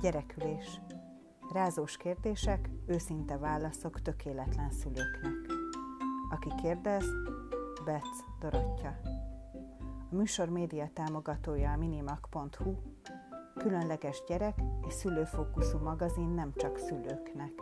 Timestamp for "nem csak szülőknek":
16.28-17.57